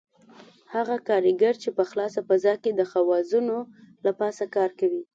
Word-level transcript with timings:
هغه 0.73 0.95
کاریګر 1.07 1.53
چې 1.63 1.69
په 1.77 1.83
خلاصه 1.89 2.19
فضا 2.27 2.53
کې 2.63 2.71
د 2.73 2.81
خوازونو 2.91 3.57
له 4.05 4.11
پاسه 4.19 4.45
کار 4.55 4.71
کوي. 4.79 5.01